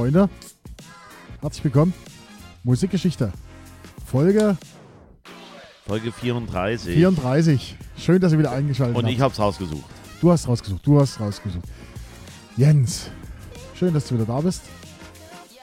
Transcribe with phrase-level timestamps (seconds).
[0.00, 0.30] Freunde,
[1.42, 1.92] herzlich willkommen.
[2.64, 3.30] Musikgeschichte.
[4.06, 4.56] Folge
[5.86, 6.94] Folge 34.
[6.94, 7.76] 34.
[7.98, 9.12] Schön, dass ihr wieder eingeschaltet Und habt.
[9.12, 9.84] ich hab's rausgesucht.
[10.22, 11.66] Du hast rausgesucht, du hast rausgesucht.
[12.56, 13.10] Jens,
[13.74, 14.62] schön, dass du wieder da bist.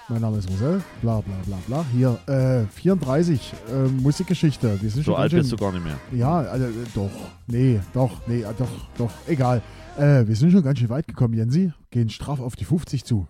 [0.07, 1.85] Mein Name ist Marcel, bla bla bla bla.
[1.91, 4.79] Hier, äh, 34, äh, Musikgeschichte.
[4.79, 5.97] Wir sind So schon alt bist du gar nicht mehr.
[6.11, 7.09] Ja, also, äh, doch,
[7.47, 9.63] nee, doch, nee, äh, doch, doch, egal.
[9.97, 11.73] Äh, wir sind schon ganz schön weit gekommen, Jensi.
[11.89, 13.27] Gehen straff auf die 50 zu.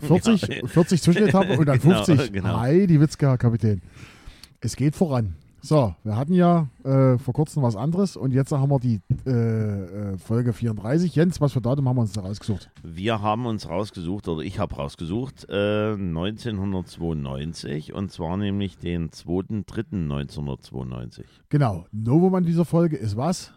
[0.00, 0.66] 40, Ja.
[0.66, 2.32] 40 Zwischenetappen und dann Genau, 50.
[2.32, 2.62] genau.
[2.66, 3.80] Die Witzke, Herr Kapitän.
[4.60, 5.36] Es geht voran.
[5.64, 9.30] So, wir hatten ja äh, vor kurzem was anderes und jetzt haben wir die äh,
[9.30, 11.14] äh, Folge 34.
[11.14, 12.68] Jens, was für Datum haben wir uns da rausgesucht?
[12.82, 21.22] Wir haben uns rausgesucht, oder ich habe rausgesucht, äh, 1992 und zwar nämlich den 2.3.1992.
[21.48, 23.52] Genau, Novum an dieser Folge ist was?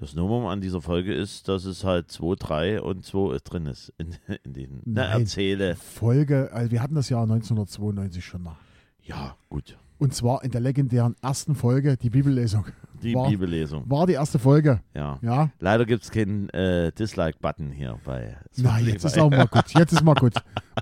[0.00, 3.92] Das Novum an dieser Folge ist, dass es halt 2, 3 und 2 drin ist
[3.98, 5.20] in, in den na, Nein.
[5.22, 5.76] Erzähle.
[5.76, 8.56] Folge, also wir hatten das Jahr 1992 schon mal.
[9.02, 9.76] Ja, gut.
[9.98, 12.64] Und zwar in der legendären ersten Folge, die Bibellesung.
[13.02, 13.84] Die War- Bibellesung.
[13.90, 15.18] War die erste Folge, Ja.
[15.20, 15.50] ja?
[15.58, 18.90] Leider gibt es keinen äh, Dislike-Button hier bei Nein, Spotify.
[18.92, 19.64] jetzt ist auch mal gut.
[19.74, 20.32] Jetzt ist mal gut.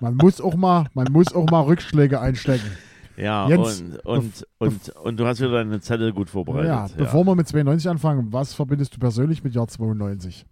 [0.00, 2.66] Man muss auch mal, man muss auch mal Rückschläge einstecken.
[3.18, 6.68] Ja, Jens, und, und, und, und du hast wieder deine Zettel gut vorbereitet.
[6.68, 10.46] Ja, bevor wir mit 92 anfangen, was verbindest du persönlich mit Jahr 92?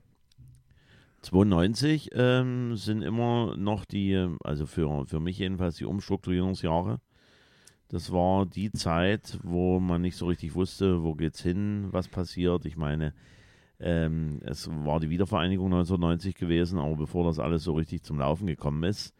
[1.22, 7.00] 92 ähm, sind immer noch die, ähm, also für, für mich jedenfalls die Umstrukturierungsjahre.
[7.88, 12.66] Das war die Zeit, wo man nicht so richtig wusste, wo geht's hin, was passiert.
[12.66, 13.14] Ich meine,
[13.78, 18.46] ähm, es war die Wiedervereinigung 1990 gewesen, aber bevor das alles so richtig zum Laufen
[18.48, 19.14] gekommen ist,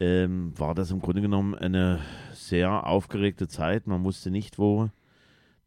[0.00, 2.00] ähm, war das im Grunde genommen eine
[2.32, 3.86] sehr aufgeregte Zeit.
[3.86, 4.90] Man wusste nicht, wo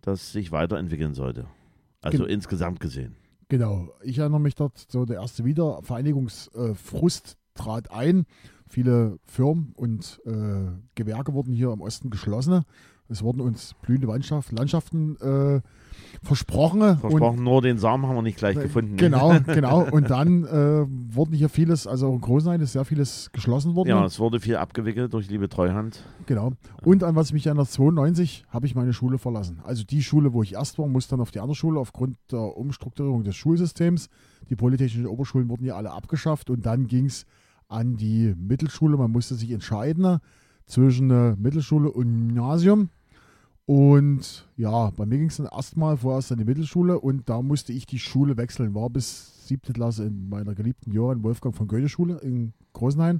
[0.01, 1.47] das sich weiterentwickeln sollte.
[2.01, 3.15] Also Gen- insgesamt gesehen.
[3.49, 8.25] Genau, ich erinnere mich dort, so der erste Wiedervereinigungsfrust trat ein.
[8.67, 12.63] Viele Firmen und äh, Gewerke wurden hier im Osten geschlossen.
[13.09, 15.61] Es wurden uns blühende Landschaft, Landschaften äh,
[16.23, 16.97] versprochen.
[16.97, 18.97] Versprochen, nur den Samen haben wir nicht gleich Und, gefunden.
[18.97, 19.87] Genau, genau.
[19.89, 23.89] Und dann äh, wurden hier vieles, also in Großenheim ist sehr vieles geschlossen worden.
[23.89, 26.03] Ja, es wurde viel abgewickelt durch liebe Treuhand.
[26.25, 26.51] Genau.
[26.83, 29.59] Und an was ich mich erinnere, 92 habe ich meine Schule verlassen.
[29.63, 32.57] Also die Schule, wo ich erst war, musste dann auf die andere Schule aufgrund der
[32.57, 34.09] Umstrukturierung des Schulsystems.
[34.49, 37.25] Die polytechnischen Oberschulen wurden ja alle abgeschafft und dann ging es
[37.69, 38.97] an die Mittelschule.
[38.97, 40.19] Man musste sich entscheiden
[40.65, 42.89] zwischen äh, Mittelschule und Gymnasium.
[43.67, 47.73] Und ja, bei mir ging es dann erstmal vorerst an die Mittelschule und da musste
[47.73, 48.73] ich die Schule wechseln.
[48.73, 53.19] War bis siebte Klasse in meiner geliebten Johann Wolfgang von Goethe Schule in Großenhain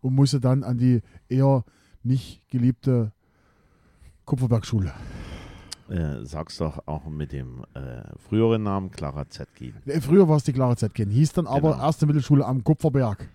[0.00, 1.64] und musste dann an die eher
[2.04, 3.10] nicht geliebte
[4.26, 4.92] Kupferbergschule.
[5.88, 9.74] Äh, sag's doch auch mit dem äh, früheren Namen Clara Zetkin.
[9.86, 11.82] Äh, Früher war es die Clara Zetkin, hieß dann aber Genau.
[11.84, 13.28] erste Mittelschule am Kupferberg.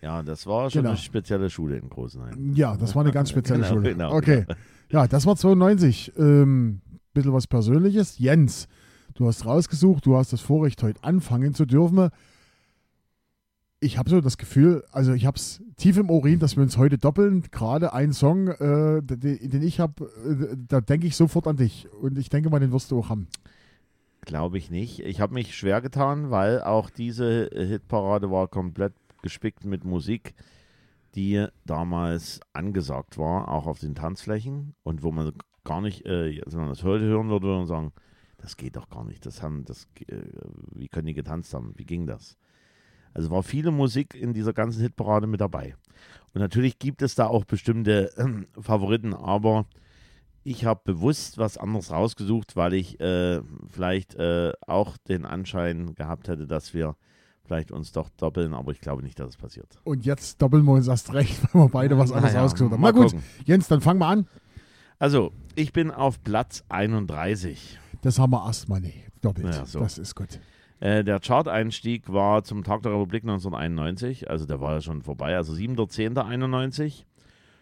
[0.00, 0.90] Ja, das war schon Genau.
[0.92, 2.54] eine spezielle Schule in Großenhain.
[2.54, 3.90] Ja, das war eine ganz spezielle Genau, Schule.
[3.92, 4.14] genau.
[4.16, 4.46] Okay.
[4.90, 6.14] Ja, das war 92.
[6.16, 6.80] Ähm,
[7.12, 8.18] bisschen was Persönliches.
[8.18, 8.68] Jens,
[9.14, 12.10] du hast rausgesucht, du hast das Vorrecht, heute anfangen zu dürfen.
[13.80, 16.78] Ich habe so das Gefühl, also ich habe es tief im Urin, dass wir uns
[16.78, 17.42] heute doppeln.
[17.50, 21.86] Gerade ein Song, äh, den, ich habe, äh, da denke ich sofort an dich.
[22.00, 23.28] Und ich denke mal, den wirst du auch haben.
[24.22, 25.00] Glaube ich nicht.
[25.00, 30.34] Ich habe mich schwer getan, weil auch diese Hitparade war komplett gespickt mit Musik,
[31.18, 35.32] die damals angesagt war, auch auf den Tanzflächen und wo man
[35.64, 37.92] gar nicht, äh, also wenn man das heute hören würde, würde man sagen,
[38.36, 39.26] das geht doch gar nicht.
[39.26, 40.22] Das haben, das, äh,
[40.72, 41.74] wie können die getanzt haben?
[41.76, 42.36] Wie ging das?
[43.14, 45.74] Also war viele Musik in dieser ganzen Hitparade mit dabei.
[46.34, 49.66] Und natürlich gibt es da auch bestimmte äh, Favoriten, aber
[50.44, 56.28] ich habe bewusst was anderes rausgesucht, weil ich äh, vielleicht äh, auch den Anschein gehabt
[56.28, 56.94] hätte, dass wir
[57.48, 59.66] vielleicht uns doch doppeln, aber ich glaube nicht, dass es passiert.
[59.84, 62.80] Und jetzt doppeln wir uns erst recht, weil wir beide was anderes Naja, rausgesucht haben.
[62.80, 63.24] mal Na gut, gucken.
[63.44, 64.26] Jens, dann fangen wir an.
[65.00, 67.78] Also, ich bin auf Platz 31.
[68.02, 68.98] Das haben wir erstmal nicht.
[69.22, 69.52] Doppelt.
[69.54, 69.80] Ja, so.
[69.80, 70.38] Das ist gut.
[70.80, 75.36] Äh, der Chart-Einstieg war zum Tag der Republik 1991, also der war ja schon vorbei,
[75.36, 77.04] also 7.10.91.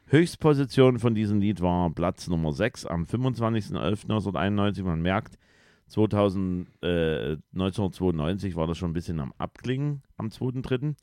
[0.08, 4.84] Höchstposition von diesem Lied war Platz Nummer 6 am 25.11.1991.
[4.84, 5.38] Man merkt,
[5.88, 10.94] 2000, äh, 1992 war das schon ein bisschen am Abklingen am 2.3.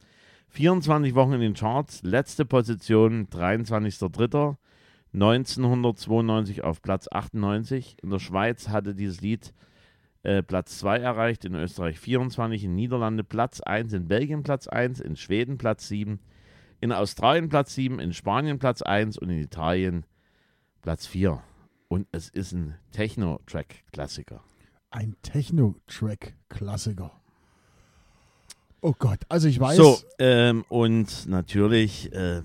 [0.49, 4.57] 24 Wochen in den Charts, letzte Position 23.3.
[5.13, 7.97] 1992 auf Platz 98.
[8.01, 9.53] In der Schweiz hatte dieses Lied
[10.23, 14.99] äh, Platz 2 erreicht, in Österreich 24, in Niederlande Platz 1, in Belgien Platz 1,
[14.99, 16.19] in Schweden Platz 7,
[16.81, 20.05] in Australien Platz 7, in Spanien Platz 1 und in Italien
[20.81, 21.41] Platz 4.
[21.89, 24.43] Und es ist ein Techno-Track-Klassiker.
[24.93, 27.11] Ein Techno-Track-Klassiker.
[28.79, 29.75] Oh Gott, also ich weiß.
[29.75, 32.43] So, ähm, und natürlich, äh,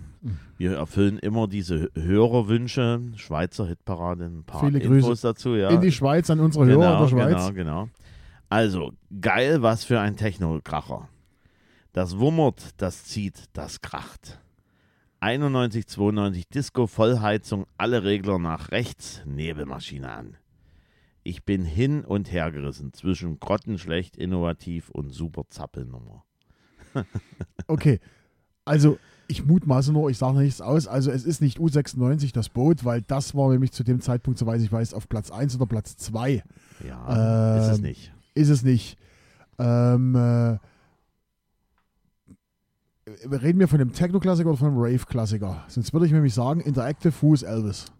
[0.57, 5.69] wir erfüllen immer diese Hörerwünsche, Schweizer Hitparade, ein paar Viele Infos Grüße dazu, ja.
[5.69, 7.35] in die Schweiz an unsere Hörer in der Schweiz.
[7.35, 7.89] Genau, genau.
[8.49, 11.07] Also, geil, was für ein Technokracher.
[11.93, 14.41] Das wummert, das zieht, das kracht.
[15.21, 20.37] 91, 92 Disco, Vollheizung, alle Regler nach rechts, Nebelmaschine an.
[21.29, 26.25] Ich bin hin und her gerissen zwischen grottenschlecht, innovativ und super Zappelnummer.
[27.67, 28.01] Okay,
[28.65, 30.87] also ich mutmaße nur, ich sage nichts aus.
[30.87, 34.63] Also es ist nicht U96 das Boot, weil das war nämlich zu dem Zeitpunkt, soweit
[34.63, 36.43] ich weiß, auf Platz 1 oder Platz 2.
[36.89, 38.13] Ja, ist es Ähm, nicht.
[38.35, 38.97] Ist es nicht.
[39.59, 40.59] Ähm, äh,
[43.31, 45.65] reden wir von einem Techno-Klassiker oder von einem Rave-Klassiker?
[45.69, 47.93] Sonst würde ich nämlich sagen, Interactive Fuß Elvis.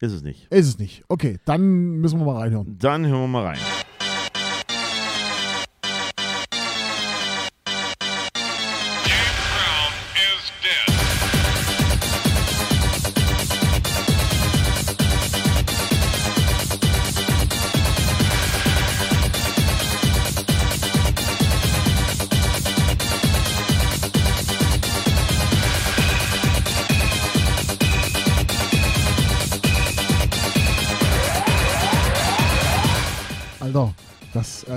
[0.00, 0.46] Ist es nicht.
[0.52, 1.04] Ist es nicht.
[1.08, 2.76] Okay, dann müssen wir mal reinhören.
[2.78, 3.58] Dann hören wir mal rein.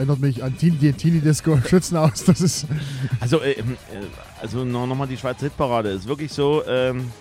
[0.10, 2.26] Erinnert mich an Teenie, die Teenie-Disco Schützenhaus.
[2.26, 2.66] Das ist,
[3.20, 4.06] Also, äh, ähm, äh,
[4.42, 5.90] also noch, noch mal die Schweizer Hitparade.
[5.90, 7.12] Ist wirklich so, ähm,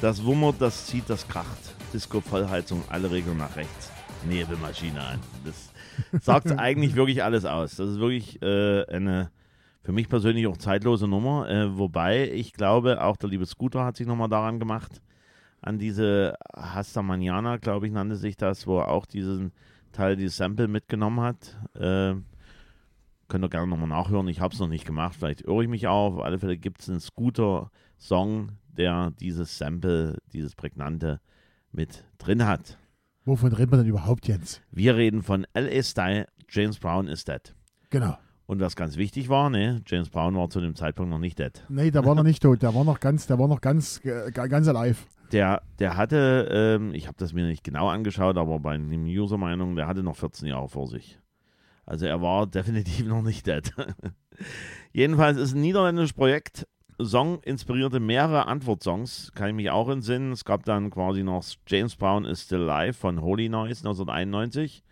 [0.00, 1.58] das wummert, das zieht, das kracht.
[1.92, 3.90] Disco, Vollheizung, alle Regeln nach rechts.
[4.28, 5.20] Nebelmaschine an.
[5.44, 5.72] Das
[6.22, 7.76] sagt eigentlich wirklich alles aus.
[7.76, 9.30] Das ist wirklich äh, eine
[9.82, 11.48] für mich persönlich auch zeitlose Nummer.
[11.48, 15.00] Äh, wobei ich glaube, auch der liebe Scooter hat sich nochmal daran gemacht.
[15.60, 19.50] An diese Hasta Manana, glaube ich, nannte sich das, wo er auch diesen
[19.92, 21.56] Teil, dieses Sample mitgenommen hat.
[21.74, 22.14] Äh,
[23.28, 24.26] Könnt ihr gerne nochmal nachhören.
[24.28, 25.14] Ich habe es noch nicht gemacht.
[25.18, 26.14] Vielleicht irre ich mich auch.
[26.14, 31.20] Auf alle Fälle gibt es einen Scooter-Song, der dieses Sample, dieses Prägnante
[31.70, 32.78] mit drin hat.
[33.26, 34.62] wovon reden wir denn überhaupt, Jens?
[34.70, 37.54] Wir reden von LA Style, James Brown is dead.
[37.90, 38.16] Genau.
[38.46, 41.62] Und was ganz wichtig war, ne, James Brown war zu dem Zeitpunkt noch nicht dead.
[41.68, 42.62] Nee, der war noch nicht tot.
[42.62, 45.04] Der war noch ganz, der war noch ganz, äh, ganz alive.
[45.32, 49.76] Der, der hatte, ähm, ich habe das mir nicht genau angeschaut, aber bei den User-Meinungen,
[49.76, 51.20] der hatte noch 14 Jahre vor sich.
[51.88, 53.72] Also er war definitiv noch nicht dead.
[54.92, 56.68] Jedenfalls ist ein niederländisches Projekt.
[57.00, 60.32] Song inspirierte mehrere Antwortsongs, kann ich mich auch entsinnen.
[60.32, 64.82] Es gab dann quasi noch James Brown is Still Alive von Holy Noise 1991.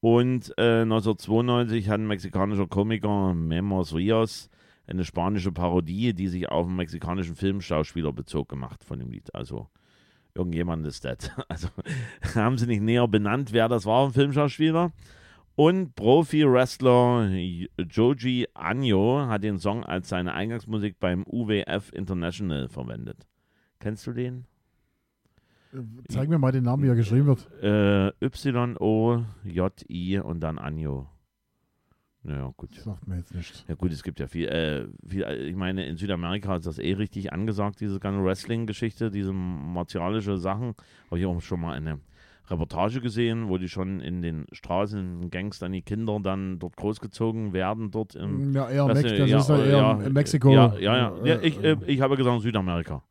[0.00, 4.48] Und äh, 1992 hat ein mexikanischer Komiker Memos Rios
[4.86, 9.34] eine spanische Parodie, die sich auf einen mexikanischen Filmschauspieler bezog, gemacht von dem Lied.
[9.34, 9.68] Also
[10.34, 11.32] irgendjemand ist dead.
[11.48, 11.68] Also
[12.34, 14.92] haben sie nicht näher benannt, wer das war, ein Filmschauspieler.
[15.56, 17.30] Und Profi-Wrestler
[17.78, 23.26] Joji Anjo hat den Song als seine Eingangsmusik beim UWF International verwendet.
[23.80, 24.44] Kennst du den?
[25.72, 27.50] Äh, Zeig mir mal den Namen, wie er geschrieben wird.
[27.62, 31.08] Äh, Y-O-J-I und dann Anjo.
[32.22, 32.76] Naja, gut.
[32.76, 33.64] Das sagt mir jetzt nichts.
[33.66, 36.92] Ja gut, es gibt ja viel, äh, viel, ich meine, in Südamerika ist das eh
[36.92, 40.74] richtig angesagt, diese ganze Wrestling-Geschichte, diese martialische Sachen.
[41.06, 42.00] Habe ich auch schon mal eine
[42.50, 47.52] Reportage gesehen, wo die schon in den Straßen, Gangs dann die Kinder dann dort großgezogen
[47.52, 50.50] werden, dort im Ja, eher Mex das ja, ist ja äh, eher ja, in Mexiko.
[50.50, 51.12] Ja, ja, ja.
[51.24, 53.02] ja Äh, ich, äh, ich habe gesagt Südamerika.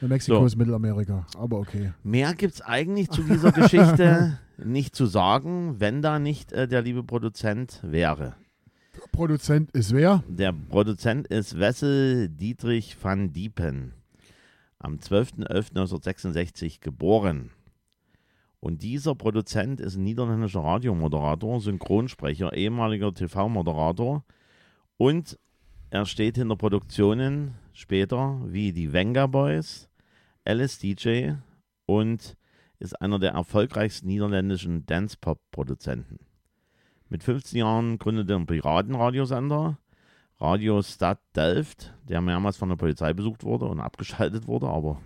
[0.00, 0.46] in Mexiko so.
[0.46, 1.92] ist Mittelamerika, aber okay.
[2.02, 6.82] Mehr gibt es eigentlich zu dieser Geschichte nicht zu sagen, wenn da nicht äh, der
[6.82, 8.34] liebe Produzent wäre.
[9.12, 10.22] Produzent ist wer?
[10.28, 13.92] Der Produzent ist Wessel Dietrich van Diepen.
[14.78, 17.50] Am 12.11.1966 geboren.
[18.64, 24.24] Und dieser Produzent ist ein niederländischer Radiomoderator, Synchronsprecher, ehemaliger TV-Moderator.
[24.96, 25.38] Und
[25.90, 29.90] er steht hinter Produktionen später wie die Venga Boys,
[30.46, 31.32] Alice DJ
[31.84, 32.38] und
[32.78, 36.20] ist einer der erfolgreichsten niederländischen Dance-Pop-Produzenten.
[37.10, 39.78] Mit 15 Jahren gründete er einen Piratenradiosender,
[40.40, 45.02] Radio Stad Delft, der mehrmals von der Polizei besucht wurde und abgeschaltet wurde, aber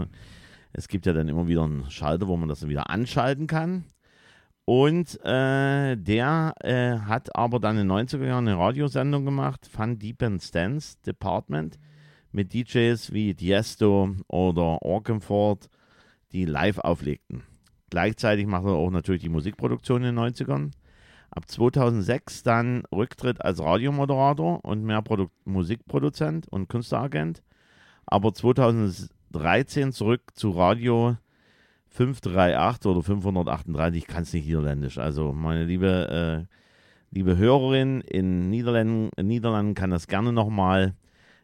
[0.72, 3.84] es gibt ja dann immer wieder einen Schalter, wo man das dann wieder anschalten kann.
[4.64, 9.98] Und äh, der äh, hat aber dann in den 90er Jahren eine Radiosendung gemacht, Van
[9.98, 11.78] Deepen Stance Department,
[12.32, 15.70] mit DJs wie Tiesto oder Orkenford,
[16.32, 17.44] die live auflegten.
[17.88, 20.72] Gleichzeitig machte er auch natürlich die Musikproduktion in den 90ern.
[21.30, 27.42] Ab 2006 dann Rücktritt als Radiomoderator und mehr Produ Musikproduzent und Künstleragent.
[28.04, 28.34] Aber
[29.32, 31.16] 2013 zurück zu Radio
[31.90, 34.98] 538 oder 538, ich kann es nicht niederländisch.
[34.98, 36.54] Also meine liebe äh,
[37.10, 40.94] liebe Hörerin in Niederlanden, in Niederlanden kann das gerne nochmal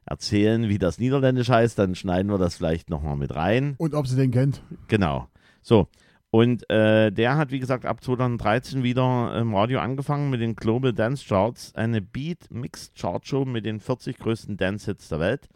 [0.07, 1.79] erzählen, wie das Niederländisch heißt.
[1.79, 3.75] Dann schneiden wir das vielleicht nochmal mit rein.
[3.79, 4.63] Und ob sie den kennt.
[4.89, 5.29] Genau.
[5.63, 5.89] So.
[6.31, 10.93] Und äh, der hat, wie gesagt, ab 2013 wieder im Radio angefangen mit den Global
[10.93, 15.49] Dance Charts, eine Beat Mixed Chart Show mit den 40 größten Dance Hits der Welt.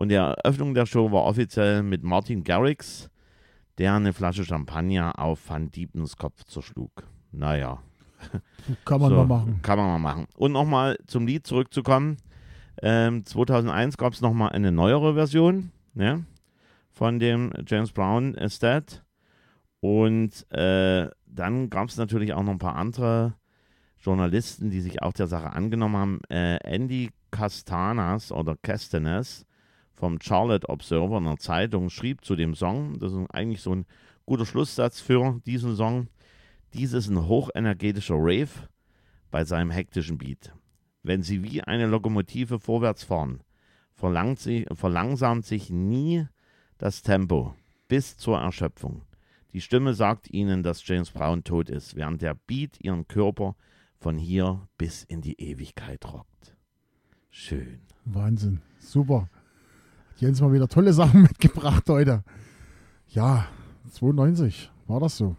[0.00, 3.10] Und die Eröffnung der Show war offiziell mit Martin Garrix,
[3.76, 7.06] der eine Flasche Champagner auf Van Diepens Kopf zerschlug.
[7.32, 7.82] Naja,
[8.86, 9.60] Kann man so, mal machen.
[9.60, 10.26] Kann man mal machen.
[10.38, 12.16] Und nochmal zum Lied zurückzukommen.
[12.80, 16.24] Ähm, 2001 gab es nochmal eine neuere Version ne,
[16.90, 19.02] von dem James Brown Estate.
[19.80, 23.34] Und äh, dann gab es natürlich auch noch ein paar andere
[23.98, 26.20] Journalisten, die sich auch der Sache angenommen haben.
[26.30, 29.44] Äh, Andy Castanas oder Castanes
[30.00, 33.86] vom Charlotte Observer einer Zeitung schrieb zu dem Song, das ist eigentlich so ein
[34.24, 36.08] guter Schlusssatz für diesen Song,
[36.72, 38.68] dies ist ein hochenergetischer Rave
[39.30, 40.54] bei seinem hektischen Beat.
[41.02, 43.42] Wenn sie wie eine Lokomotive vorwärts fahren,
[44.36, 46.26] sie, verlangsamt sich nie
[46.78, 47.54] das Tempo
[47.86, 49.02] bis zur Erschöpfung.
[49.52, 53.54] Die Stimme sagt ihnen, dass James Brown tot ist, während der Beat ihren Körper
[53.98, 56.56] von hier bis in die Ewigkeit rockt.
[57.28, 57.80] Schön.
[58.06, 58.62] Wahnsinn.
[58.78, 59.28] Super.
[60.20, 62.22] Jens mal wieder tolle Sachen mitgebracht heute.
[63.08, 63.46] Ja,
[63.92, 65.36] 92 war das so.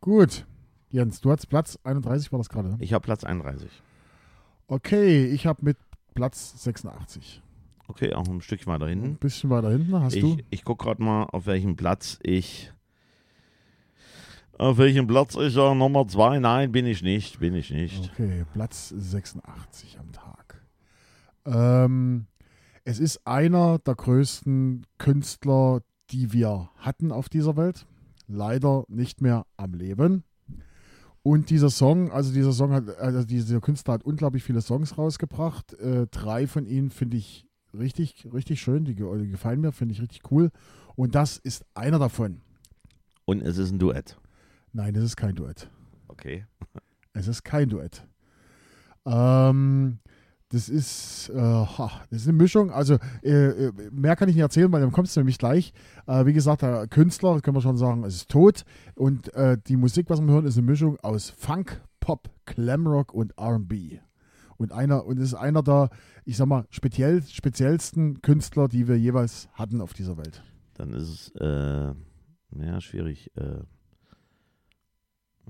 [0.00, 0.46] Gut.
[0.90, 2.68] Jens, du hast Platz 31, war das gerade.
[2.68, 2.76] ne?
[2.80, 3.68] Ich habe Platz 31.
[4.68, 5.76] Okay, ich habe mit
[6.14, 7.42] Platz 86.
[7.88, 9.16] Okay, auch ein Stück weiter Ein hinten.
[9.16, 10.36] bisschen weiter hinten hast du.
[10.38, 12.72] Ich, ich gucke gerade mal, auf welchem Platz ich.
[14.58, 16.38] Auf welchem Platz ich ja Nummer zwei?
[16.38, 17.40] Nein, bin ich nicht.
[17.40, 18.10] Bin ich nicht.
[18.12, 20.62] Okay, Platz 86 am Tag.
[21.44, 22.26] Ähm,
[22.84, 27.86] es ist einer der größten Künstler, die wir hatten auf dieser Welt.
[28.26, 30.24] Leider nicht mehr am Leben.
[31.22, 35.74] Und dieser Song, also dieser Song hat, also dieser Künstler hat unglaublich viele Songs rausgebracht.
[35.74, 38.84] Äh, drei von ihnen finde ich richtig, richtig schön.
[38.84, 40.50] Die, die gefallen mir, finde ich richtig cool.
[40.96, 42.40] Und das ist einer davon.
[43.24, 44.18] Und es ist ein Duett.
[44.72, 45.70] Nein, es ist kein Duett.
[46.08, 46.46] Okay.
[47.12, 48.04] Es ist kein Duett.
[49.04, 49.98] Ähm,
[50.52, 52.70] das ist, äh, das ist eine Mischung.
[52.70, 55.72] Also äh, äh, mehr kann ich nicht erzählen, weil dann kommst du nämlich gleich.
[56.06, 58.64] Äh, wie gesagt, der Künstler, können wir schon sagen, ist tot.
[58.94, 63.32] Und äh, die Musik, was wir hören, ist eine Mischung aus Funk, Pop, Glamrock und
[63.38, 63.98] R&B.
[64.58, 65.88] Und einer und ist einer der,
[66.24, 70.42] ich sag mal, speziell, speziellsten Künstler, die wir jeweils hatten auf dieser Welt.
[70.74, 71.94] Dann ist es, äh,
[72.60, 73.30] ja, schwierig.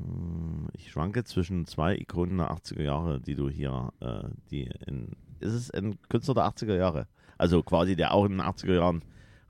[0.06, 5.08] Mh, ich schwanke zwischen zwei Ikonen der 80er Jahre, die du hier, äh, die in,
[5.40, 7.06] ist es ein Künstler der 80er Jahre?
[7.38, 9.02] Also quasi, der auch in den 80er Jahren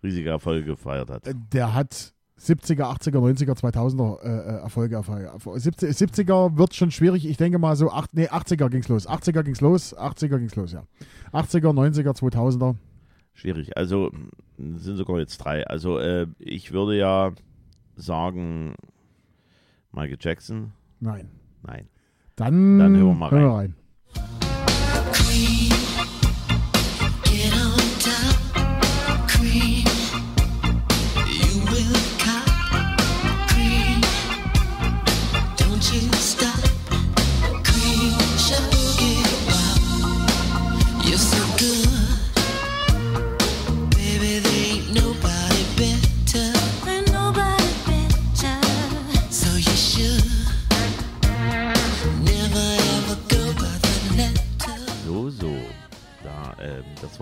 [0.02, 1.26] riesige Erfolge gefeiert hat.
[1.26, 4.97] Äh, Der hat 70er, 80er, 90er, 2000er äh, Erfolge.
[4.97, 5.30] erfolge.
[5.61, 7.26] 70, 70er wird schon schwierig.
[7.28, 9.09] Ich denke mal so, acht, nee, 80er ging's los.
[9.09, 9.97] 80er ging's los.
[9.97, 10.82] 80er ging's los, ja.
[11.32, 12.75] 80er, 90er, 2000er.
[13.35, 13.76] Schwierig.
[13.76, 14.11] Also
[14.59, 15.66] mh, sind sogar jetzt drei.
[15.66, 17.30] Also äh, ich würde ja
[17.97, 18.75] sagen,
[19.93, 20.73] Michael Jackson.
[21.01, 21.29] Nein.
[21.63, 21.89] Nein.
[22.37, 23.45] Dann, Dann hören wir mal rein.
[23.47, 23.75] rein.
[25.13, 25.92] Queen, get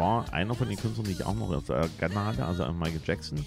[0.01, 2.65] ähm, das war einer von den Künstlern, die ich auch noch äh, gerne hatte, also
[2.65, 3.45] an Michael Jackson.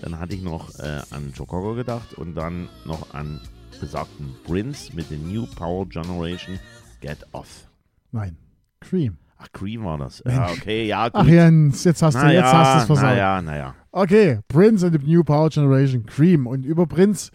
[0.00, 3.40] Dann hatte ich noch äh, an Joe Cocker gedacht und dann noch an
[3.80, 6.58] besagten Prince mit der New Power Generation
[7.00, 7.68] Get Off.
[8.10, 8.36] Nein.
[8.80, 9.16] Cream.
[9.38, 10.22] Ach, Cream war das.
[10.26, 11.20] Ja, okay, ja, gut.
[11.22, 13.16] Ach Jens, jetzt hast du jetzt hast du es versagt.
[13.16, 13.74] naja, naja.
[13.90, 16.46] Okay, Prince and the New Power Generation, Cream.
[16.46, 17.30] Und über Prince,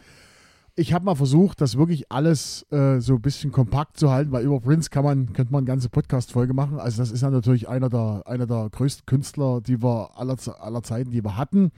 [0.80, 4.46] ich habe mal versucht, das wirklich alles äh, so ein bisschen kompakt zu halten, weil
[4.46, 6.80] über Prince kann man, könnte man eine ganze Podcast-Folge machen.
[6.80, 10.84] Also das ist ja natürlich einer der, einer der größten Künstler, die wir aller, aller
[10.84, 11.72] Zeiten, die wir hatten.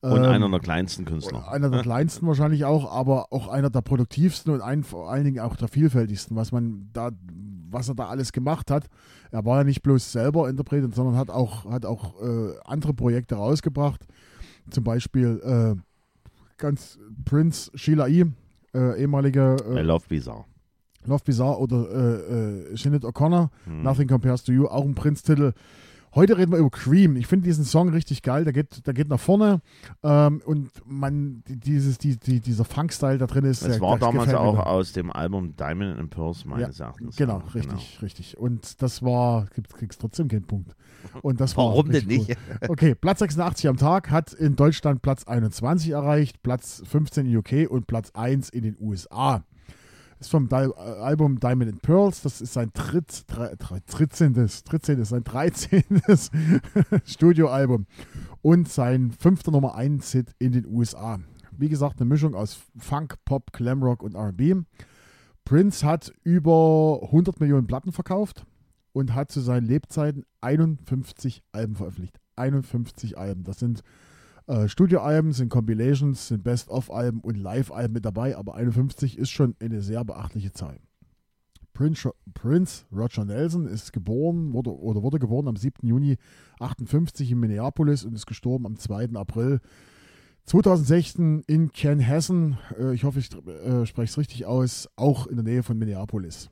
[0.00, 1.50] Und Ähm, einer der kleinsten Künstler.
[1.50, 5.40] einer der kleinsten wahrscheinlich auch, aber auch einer der produktivsten und ein, vor allen Dingen
[5.40, 7.10] auch der vielfältigsten, was man da,
[7.70, 8.86] was er da alles gemacht hat.
[9.30, 13.34] Er war ja nicht bloß selber Interpret, sondern hat auch, hat auch äh, andere Projekte
[13.34, 14.06] rausgebracht.
[14.70, 15.80] Zum Beispiel äh,
[16.58, 18.24] ganz Prince Sheila E.,
[18.74, 20.44] äh, ehemalige I äh, Love Bizarre.
[21.06, 23.82] Love Bizarre oder äh, äh, Sinead O'Connor, Hm.
[23.82, 25.52] Nothing Compares to You, auch ein Prince-Titel.
[26.14, 27.16] Heute reden wir über Cream.
[27.16, 28.44] Ich finde diesen Song richtig geil.
[28.44, 29.60] Der geht, der geht nach vorne
[30.02, 33.64] ähm, und man, die- dieses, die, die, dieser Funk-Style da drin ist.
[33.64, 34.62] Der, war damals mir auch da.
[34.62, 37.16] aus dem Album Diamond and Pearls meines Erachtens.
[37.16, 38.38] Genau, Ja, richtig, richtig.
[38.38, 40.74] Und das war, gibt- kriegst trotzdem keinen Punkt.
[41.22, 42.30] Und das war Warum denn nicht?
[42.30, 42.68] Cool.
[42.70, 47.70] Okay, Platz 86 am Tag hat in Deutschland Platz 21 erreicht, Platz 15 in UK
[47.70, 49.44] und Platz 1 in den USA.
[50.20, 52.22] Ist vom Di Album Diamond and Pearls.
[52.22, 54.34] Das ist sein dritt, drei, drei, 13.
[54.34, 55.04] 13.
[55.04, 55.84] sein 13.
[57.04, 57.86] Studioalbum
[58.42, 61.20] und sein fünfter Nummer 1 Hit in den USA.
[61.56, 64.62] Wie gesagt, eine Mischung aus Funk, Pop, Glamrock und R&B.
[65.44, 68.44] Prince hat über 100 Millionen Platten verkauft
[68.92, 72.18] und hat zu seinen Lebzeiten 51 Alben veröffentlicht.
[72.36, 73.44] 51 Alben.
[73.44, 73.82] Das sind
[74.48, 79.82] äh, Studioalben, sind Compilations, sind Best-of-Alben und Live-Alben mit dabei, aber 51 ist schon eine
[79.82, 80.78] sehr beachtliche Zahl.
[81.74, 85.86] Prince, Roger Nelson ist geboren wurde, oder wurde geboren am 7.
[85.86, 86.16] Juni
[86.58, 89.10] 58 in Minneapolis und ist gestorben am 2.
[89.14, 89.60] April
[90.46, 92.58] 2016 in Canhessen.
[92.76, 96.50] Äh, ich hoffe, ich äh, spreche es richtig aus, auch in der Nähe von Minneapolis.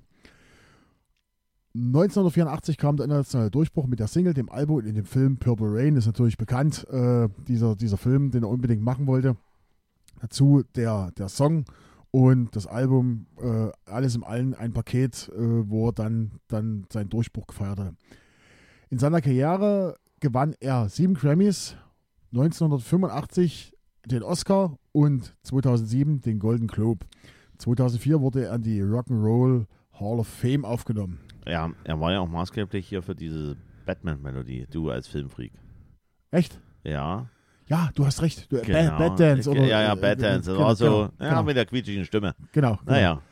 [1.76, 5.68] 1984 kam der internationale Durchbruch mit der Single, dem Album und in dem Film Purple
[5.70, 5.96] Rain.
[5.96, 9.36] Ist natürlich bekannt, äh, dieser, dieser Film, den er unbedingt machen wollte.
[10.20, 11.66] Dazu der, der Song
[12.10, 17.10] und das Album, äh, alles im Allen ein Paket, äh, wo er dann, dann seinen
[17.10, 17.94] Durchbruch gefeiert hat.
[18.88, 21.76] In seiner Karriere gewann er sieben Grammys,
[22.32, 23.74] 1985
[24.06, 27.04] den Oscar und 2007 den Golden Globe.
[27.58, 31.25] 2004 wurde er an die Rock'n'Roll Hall of Fame aufgenommen.
[31.46, 35.52] Ja, er war ja auch maßgeblich hier für diese Batman-Melodie, du als Filmfreak.
[36.30, 36.60] Echt?
[36.84, 37.28] Ja,
[37.68, 38.50] Ja, du hast recht.
[38.52, 38.90] Du, genau.
[38.90, 39.50] Bad, Bad Dance.
[39.50, 40.50] Oder, ja, ja, äh, Bad Dance.
[40.50, 42.34] Das genau, war so, genau, ja, genau, mit der quietschigen Stimme.
[42.52, 42.92] genau, genau.
[42.92, 43.22] Naja,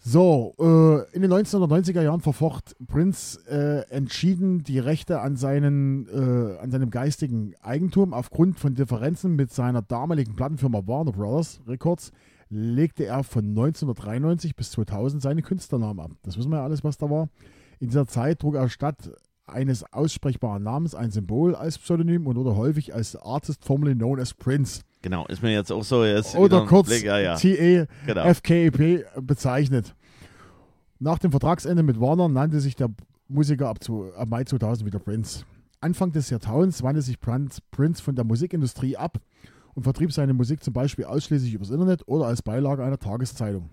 [0.00, 6.58] So, äh, in den 1990er Jahren verfocht Prince äh, entschieden die Rechte an, seinen, äh,
[6.58, 8.14] an seinem geistigen Eigentum.
[8.14, 12.12] Aufgrund von Differenzen mit seiner damaligen Plattenfirma Warner Brothers Records
[12.50, 16.10] legte er von 1993 bis 2000 seine Künstlernamen ab.
[16.22, 17.28] Das wissen wir ja alles, was da war.
[17.80, 19.10] In dieser Zeit trug er statt
[19.46, 24.34] eines aussprechbaren Namens ein Symbol als Pseudonym und wurde häufig als Artist formerly known as
[24.34, 25.26] Prince genau.
[25.26, 27.36] Ist mir jetzt auch so jetzt oder kurz Blick, ja, ja.
[27.36, 28.34] TE Genau.
[28.34, 29.94] FKEP bezeichnet.
[30.98, 32.90] Nach dem Vertragsende mit Warner nannte sich der
[33.28, 35.44] Musiker ab, zu, ab Mai 2000 wieder Prince.
[35.80, 39.18] Anfang des Jahrtausends wandte sich Prince von der Musikindustrie ab
[39.78, 43.70] und vertrieb seine Musik zum Beispiel ausschließlich übers Internet oder als Beilage einer Tageszeitung.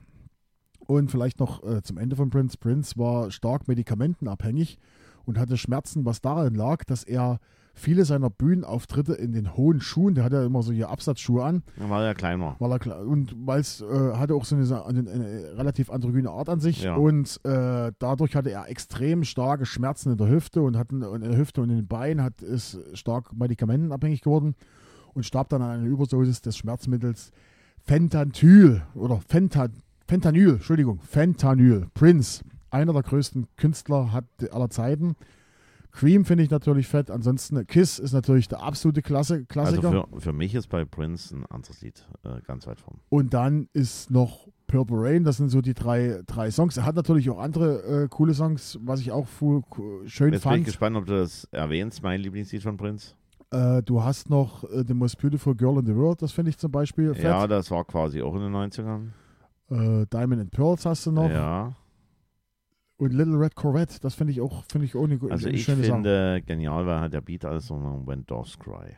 [0.86, 2.58] Und vielleicht noch äh, zum Ende von Prince.
[2.60, 4.78] Prince war stark medikamentenabhängig
[5.26, 7.40] und hatte Schmerzen, was daran lag, dass er
[7.74, 11.64] viele seiner Bühnenauftritte in den hohen Schuhen, der hatte ja immer so hier Absatzschuhe an,
[11.80, 12.56] Dann war er kleiner.
[12.60, 16.50] weil er und weil es äh, hatte auch so eine, eine, eine relativ androgyne Art
[16.50, 16.96] an sich Ja.
[16.98, 21.22] und äh, dadurch hatte er extrem starke Schmerzen in der Hüfte und hat in, in
[21.22, 24.54] der Hüfte und in den Beinen hat ist stark medikamentenabhängig geworden
[25.16, 27.32] und starb dann an einer Überdosis des Schmerzmittels
[27.90, 29.68] Fentanyl oder Fenta,
[30.08, 31.88] Fentanyl, Entschuldigung, Fentanyl.
[31.94, 35.16] Prince, einer der größten Künstler hat aller Zeiten.
[35.92, 37.10] Cream finde ich natürlich fett.
[37.10, 39.88] Ansonsten Kiss ist natürlich der absolute Klasse, Klassiker.
[39.88, 43.00] Also für, für mich ist bei Prince ein anderes Lied äh, ganz weit vorn.
[43.10, 46.76] Und dann ist noch Purple Rain, das sind so die drei, drei Songs.
[46.76, 50.42] Er hat natürlich auch andere äh, coole Songs, was ich auch fu- ku- schön Jetzt
[50.44, 50.66] bin ich fand.
[50.66, 53.14] gespannt, ob du das erwähnst, mein Lieblingslied von Prince.
[53.78, 56.58] Äh, du hast noch äh, The Most Beautiful Girl in the World, das finde ich
[56.58, 57.24] zum Beispiel fett.
[57.24, 59.08] Ja, das war quasi auch in den 90ern.
[59.70, 61.30] Äh, Diamond and Pearls hast du noch.
[61.30, 61.74] Ja,
[62.98, 65.64] Und Little Red Corvette, das finde ich auch, finde ich auch eine, also eine ich
[65.64, 65.94] schöne Sache.
[65.94, 68.98] finde genial, weil halt der Beat alles so ein When Dogs Cry.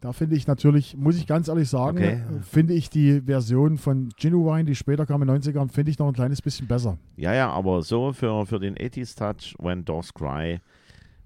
[0.00, 2.20] Da finde ich natürlich, muss ich ganz ehrlich sagen, Okay.
[2.42, 6.08] finde ich die Version von Genuine, die später kam in den 90ern, finde ich noch
[6.08, 6.98] ein kleines bisschen besser.
[7.16, 10.58] Ja, ja, aber so für, für den 80s Touch, When Dogs Cry,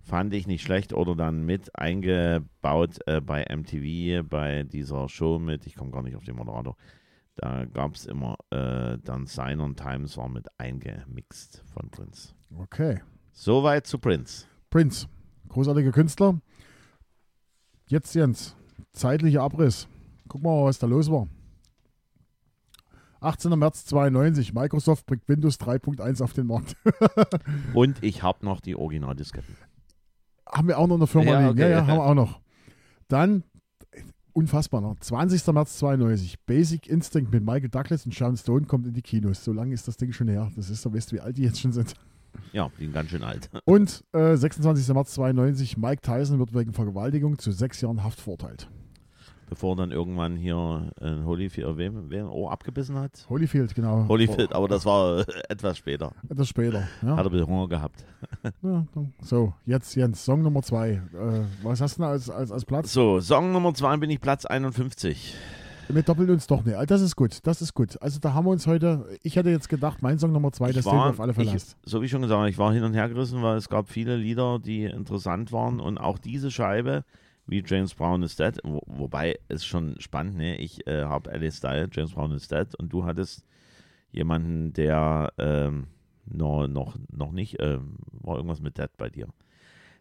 [0.07, 5.67] fand ich nicht schlecht oder dann mit eingebaut äh, bei MTV, bei dieser Show mit,
[5.67, 6.77] ich komme gar nicht auf den Moderator,
[7.35, 12.35] da gab es immer äh, dann Sign on Times war mit eingemixt von Prince.
[12.57, 13.01] Okay.
[13.33, 14.47] Soweit zu Prince.
[14.71, 15.09] Prince,
[15.49, 16.41] großartiger Künstler.
[17.89, 18.57] Jetzt Jens,
[18.93, 19.89] zeitlicher Abriss.
[20.29, 21.29] Guck mal, was da los war.
[23.21, 23.59] 18.
[23.59, 26.77] März 92, Microsoft bringt Windows 3.1 auf den Markt.
[27.75, 29.57] Und ich habe noch die Originaldisketten.
[30.51, 31.51] Haben wir auch noch in der Firma Ja, liegen.
[31.53, 31.61] okay.
[31.63, 32.41] Ja, ja, haben wir auch noch.
[33.09, 33.45] Dann,
[34.33, 35.47] unfassbar noch, 20.
[35.55, 39.45] März 92, Basic Instinct mit Michael Douglas und Sharon Stone kommt in die Kinos.
[39.45, 40.51] So lange ist das Ding schon her.
[40.57, 41.95] Das ist so, weißt du, wie alt die jetzt schon sind.
[42.53, 43.49] Ja, die sind ganz schön alt.
[43.65, 44.89] Und äh, 26.
[44.95, 48.69] März 92, Mike Tyson wird wegen Vergewaltigung zu sechs Jahren Haft verurteilt.
[49.49, 53.27] Bevor dann irgendwann hier ein Holyfield, wem, wer ein Ohr abgebissen hat?
[53.29, 54.07] Holyfield, genau.
[54.09, 56.13] Holyfield, aber das war etwas später.
[56.15, 56.89] Oh, etwas später.
[57.03, 57.17] Ja.
[57.17, 58.05] Hat er ein bisschen Hunger gehabt.
[58.63, 58.85] Ja,
[59.21, 60.91] so, jetzt Jens, Song Nummer zwei.
[60.91, 62.93] Äh, was hast du denn als, als, als Platz?
[62.93, 65.35] So, Song Nummer 2 bin ich Platz 51.
[65.89, 66.79] Wir doppeln uns doch nicht.
[66.91, 68.01] Das ist gut, das ist gut.
[68.03, 70.77] Also da haben wir uns heute, ich hätte jetzt gedacht, mein Song Nummer zwei, Ich
[70.77, 72.95] das den wir auf alle Fälle ich, so wie schon gesagt, ich war hin und
[72.95, 77.05] her gerissen, weil es gab viele Lieder, die interessant waren und auch diese Scheibe,
[77.47, 80.57] wie James Brown is Dead, wo, wobei es schon spannend, ne?
[80.59, 83.45] Ich äh, habe Alice Style, James Brown is Dead und du hattest
[84.11, 85.89] jemanden, der ähm,
[86.25, 89.29] noch, noch, noch nicht, ähm, war irgendwas mit Dead bei dir,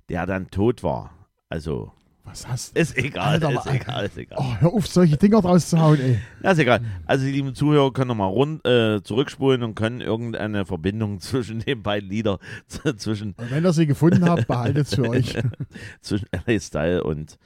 [0.10, 1.14] der dann tot war.
[1.50, 1.92] Also,
[2.26, 2.82] Was hast du?
[2.82, 4.38] ist egal, Alter, ist egal, ist egal.
[4.42, 6.20] Oh, hör auf, solche Dinger draus zu hauen, ey.
[6.44, 6.82] Ja, ist egal.
[7.06, 11.84] Also die lieben Zuhörer können nochmal rund, äh, zurückspulen und können irgendeine Verbindung zwischen den
[11.84, 15.38] beiden Liedern, zwischen, Und wenn ihr sie gefunden habt, behaltet es für euch.
[16.02, 17.38] zwischen LA Style und,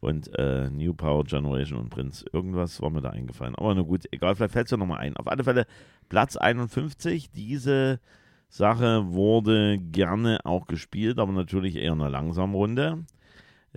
[0.00, 2.24] und äh, New Power Generation und Prince.
[2.32, 3.54] Irgendwas war mir da eingefallen.
[3.54, 5.16] Aber na gut, egal, vielleicht fällt es ja nochmal ein.
[5.16, 5.66] Auf alle Fälle
[6.08, 7.30] Platz 51.
[7.30, 8.00] Diese
[8.48, 13.04] Sache wurde gerne auch gespielt, aber natürlich eher eine langsame Runde.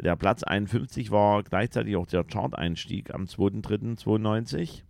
[0.03, 4.83] Der Platz 51 war gleichzeitig auch der Chart-Einstieg am 2.3.92,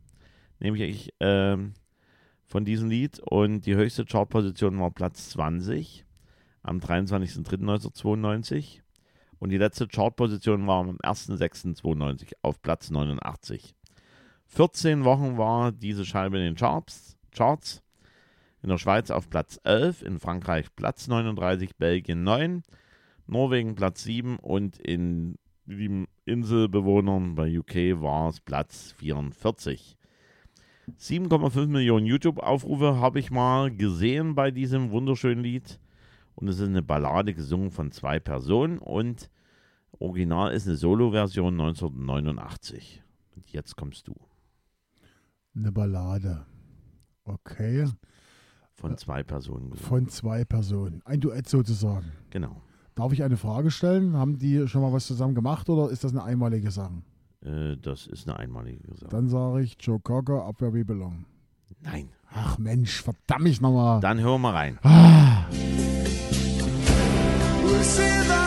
[0.59, 1.73] nämlich ähm,
[2.45, 3.19] von diesem Lied.
[3.19, 6.05] Und die höchste Chartposition war Platz 20
[6.61, 8.81] am 23.03.1992.
[9.39, 13.73] Und die letzte Chartposition war am 1.06.92 auf Platz 89.
[14.47, 17.17] 14 Wochen war diese Scheibe in den Charts.
[17.31, 17.81] Charts.
[18.61, 22.63] In der Schweiz auf Platz 11, in Frankreich Platz 39, Belgien 9,
[23.29, 29.97] Norwegen Platz 7 und in den Inselbewohnern bei UK war es Platz 44.
[30.97, 35.79] 7,5 Millionen YouTube-Aufrufe habe ich mal gesehen bei diesem wunderschönen Lied.
[36.33, 39.29] Und es ist eine Ballade gesungen von zwei Personen und
[39.99, 43.03] original ist eine Solo-Version 1989.
[43.35, 44.15] Und jetzt kommst du.
[45.55, 46.45] Eine Ballade.
[47.25, 47.85] Okay.
[48.73, 49.87] Von zwei Personen gesungen.
[49.87, 51.01] Von zwei Personen.
[51.05, 52.11] Ein Duett sozusagen.
[52.29, 52.61] Genau.
[52.99, 54.17] Darf ich eine Frage stellen?
[54.17, 57.01] Haben die schon mal was zusammen gemacht oder ist das eine einmalige Sache?
[57.45, 59.09] Äh, das ist eine einmalige Sache.
[59.09, 61.23] Dann sage ich Joe Cocker, Where We Belong.
[61.81, 62.09] Nein.
[62.33, 64.01] Ach Mensch, verdammt mich nochmal.
[64.01, 64.79] Dann hören wir rein.
[67.63, 68.38] We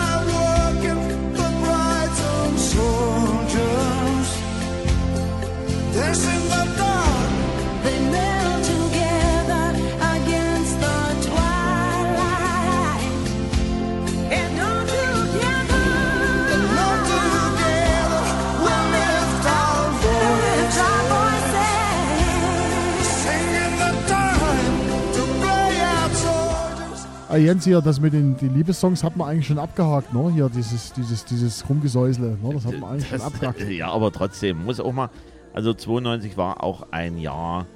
[27.33, 30.31] Ah, Jens hier, das mit den die Liebessongs hat man eigentlich schon abgehakt, ne?
[30.35, 32.53] Hier dieses, dieses, dieses Rumgesäusle, ne?
[32.53, 33.71] Das hat man eigentlich schon Das, abgehakt.
[33.71, 35.09] ja, aber trotzdem, muss auch mal.
[35.55, 37.67] Also 92 war auch ein Jahr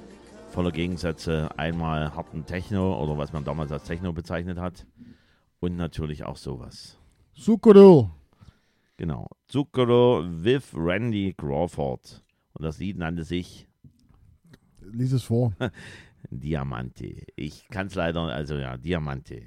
[0.51, 1.49] voller Gegensätze.
[1.57, 4.85] Einmal harten Techno oder was man damals als Techno bezeichnet hat.
[5.59, 6.99] Und natürlich auch sowas.
[7.33, 8.11] Sukuro.
[8.97, 9.27] Genau.
[9.47, 12.23] Zucchero with Randy Crawford.
[12.53, 13.67] Und das Lied nannte sich
[14.81, 15.51] Lies es vor.
[16.29, 17.23] Diamante.
[17.35, 19.43] Ich kann es leider, also ja, Diamante.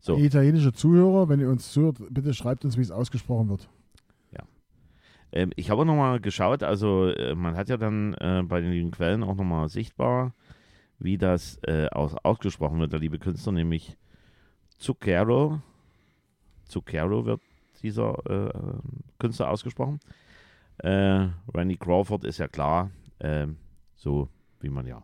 [0.00, 0.16] So.
[0.16, 3.68] Italienische Zuhörer, wenn ihr uns zuhört, bitte schreibt uns, wie es ausgesprochen wird.
[5.34, 9.24] Ähm, ich habe nochmal geschaut, also äh, man hat ja dann äh, bei den Quellen
[9.24, 10.32] auch nochmal sichtbar,
[11.00, 13.98] wie das äh, aus, ausgesprochen wird, der liebe Künstler, nämlich
[14.78, 15.60] Zucchero.
[16.66, 17.40] Zucchero wird
[17.82, 18.78] dieser äh,
[19.18, 19.98] Künstler ausgesprochen.
[20.78, 23.56] Äh, Randy Crawford ist ja klar, ähm,
[23.96, 24.28] so
[24.60, 25.02] wie man ja.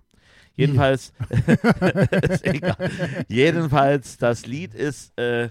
[0.61, 1.13] Jedenfalls,
[2.29, 2.91] ist egal.
[3.29, 5.51] Jedenfalls, das Lied ist äh,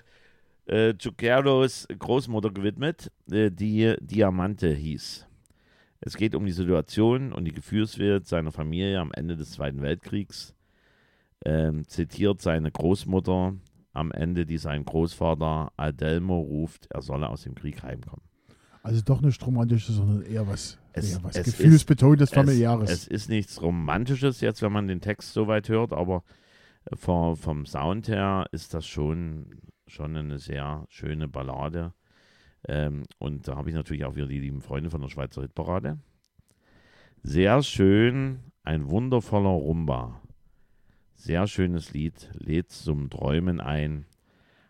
[0.66, 5.26] äh, Großmutter gewidmet, äh, die Diamante hieß.
[6.02, 10.56] Es geht um die Situation und die Gefühlswelt seiner Familie am Ende des Zweiten Weltkriegs.
[11.46, 13.56] Ähm, zitiert seine Großmutter
[13.94, 18.24] am Ende, die seinen Großvater Adelmo ruft, er solle aus dem Krieg heimkommen.
[18.84, 22.90] Also doch nicht romantisches, sondern eher was, Es- eher was es Gefühlsbetontes, familiäres.
[22.90, 26.24] Es, es ist nichts Romantisches jetzt, wenn man den Text so weit hört, aber
[26.96, 31.94] vom, vom Sound her ist das schon, schon eine sehr schöne Ballade.
[32.68, 36.00] Ähm, und da habe ich natürlich auch wieder die lieben Freunde von der Schweizer Hitparade.
[37.24, 40.22] Sehr schön, ein wundervoller Rumba.
[41.14, 44.06] Sehr schönes Lied, lädt zum Träumen ein.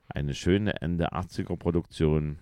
[0.07, 2.39] Eine schöne Ende 80er Produktion.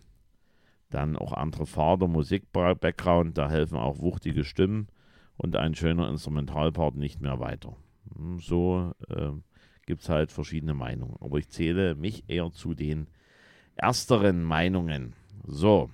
[0.90, 4.88] Dann auch andere Farbe, Musik-Background, da helfen auch wuchtige Stimmen
[5.36, 7.76] und ein schöner Instrumentalpart nicht mehr weiter.
[8.16, 9.44] Hm, So ähm,
[9.86, 11.18] gibt es halt verschiedene Meinungen.
[11.20, 13.08] Aber ich zähle mich eher zu den
[13.76, 15.14] ersteren Meinungen.
[15.46, 15.90] So,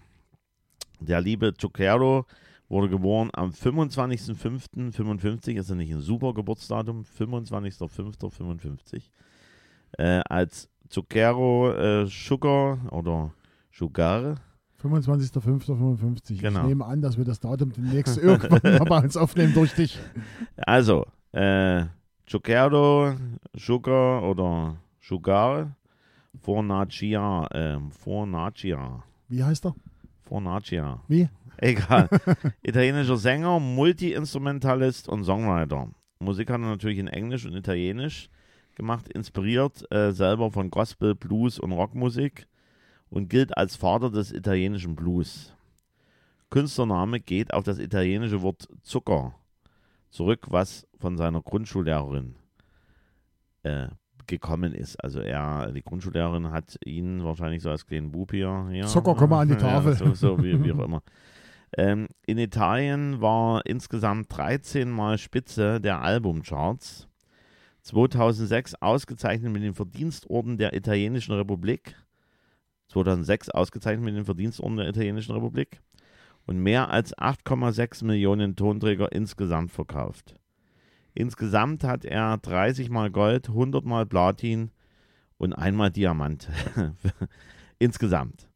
[0.99, 2.25] der liebe Zucchero
[2.69, 9.03] wurde geboren am 25.05.55, ist ja nicht ein super Geburtsdatum, 25.05.55,
[9.97, 13.33] äh, als Zucchero äh, Sugar oder
[13.71, 14.41] Sugar,
[14.83, 16.39] 25.05.55.
[16.41, 16.61] Genau.
[16.61, 19.97] Ich nehme an, dass wir das Datum demnächst irgendwann mal bei uns aufnehmen durch dich.
[20.57, 21.85] also äh,
[22.25, 23.15] Zucchero
[23.55, 25.75] Sugar oder Sugar
[26.41, 29.75] Fornacia, äh, Fornacia, Wie heißt er?
[30.23, 31.01] Fornacia.
[31.07, 31.29] Wie?
[31.57, 32.09] Egal.
[32.63, 35.89] Italienischer Sänger, Multi-Instrumentalist und Songwriter.
[36.19, 38.29] Musik hat er natürlich in Englisch und Italienisch
[38.75, 42.47] gemacht, inspiriert äh, selber von Gospel, Blues und Rockmusik
[43.13, 45.53] und gilt als Vater des italienischen Blues.
[46.49, 49.35] Künstlername geht auf das italienische Wort Zucker
[50.09, 52.35] zurück, was von seiner Grundschullehrerin
[53.61, 53.87] äh,
[54.25, 54.95] gekommen ist.
[55.03, 58.67] Also er, die Grundschullehrerin hat ihn wahrscheinlich so als kleinen Bub hier.
[58.71, 59.93] hier Zucker, komm mal an die ja, Tafel.
[59.93, 61.03] so, so wie, wie auch immer.
[61.77, 67.07] Ähm, in Italien war insgesamt 13 Mal Spitze der Albumcharts.
[67.81, 71.95] 2006 ausgezeichnet mit dem Verdienstorden der Italienischen Republik.
[72.93, 75.81] 2006 ausgezeichnet mit dem Verdienstorden der Italienischen Republik.
[76.45, 80.35] Und mehr als 8,6 Millionen Tonträger insgesamt verkauft.
[81.13, 84.71] Insgesamt hat er 30 mal Gold, 100 mal Platin
[85.37, 86.49] und einmal Diamant.
[87.79, 88.49] insgesamt.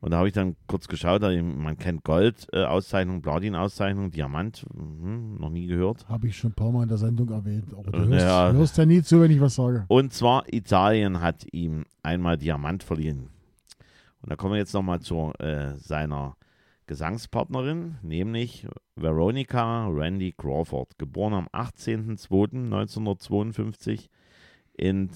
[0.00, 5.66] Und da habe ich dann kurz geschaut, man kennt Gold-Auszeichnung, Platin-Auszeichnung, Diamant, mhm, noch nie
[5.66, 6.08] gehört.
[6.08, 7.72] Habe ich schon ein paar Mal in der Sendung erwähnt.
[7.72, 8.52] Aber du Äh, hörst, ja.
[8.52, 9.84] hörst ja nie zu, wenn ich was sage.
[9.86, 13.28] Und zwar Italien hat ihm einmal Diamant verliehen.
[14.22, 16.36] Und da kommen wir jetzt nochmal zu äh, seiner
[16.86, 24.08] Gesangspartnerin, nämlich Veronica Randy Crawford, geboren am 18.02.1952
[24.74, 25.10] in